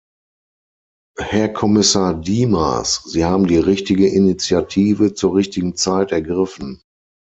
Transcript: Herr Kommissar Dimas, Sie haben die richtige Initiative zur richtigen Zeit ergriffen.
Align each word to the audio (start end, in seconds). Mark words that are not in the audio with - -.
Herr 1.19 1.49
Kommissar 1.49 2.19
Dimas, 2.19 3.03
Sie 3.05 3.23
haben 3.23 3.45
die 3.45 3.59
richtige 3.59 4.07
Initiative 4.07 5.13
zur 5.13 5.35
richtigen 5.35 5.75
Zeit 5.75 6.11
ergriffen. 6.11 6.81